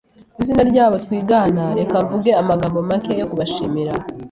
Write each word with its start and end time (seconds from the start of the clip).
Mw'izina 0.33 0.63
ryabo 0.71 0.95
twigana, 1.05 1.63
reka 1.79 1.95
mvuge 2.05 2.31
amagambo 2.41 2.77
make 2.89 3.11
yo 3.19 3.27
kubashimira. 3.29 3.93